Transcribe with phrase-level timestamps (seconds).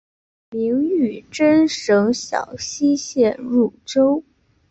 [0.49, 4.23] 明玉珍省小溪县入州。